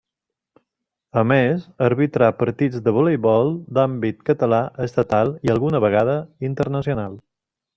[1.21, 6.17] A més, arbitrà partits de voleibol d’àmbit català, estatal i alguna vegada
[6.51, 7.21] internacional.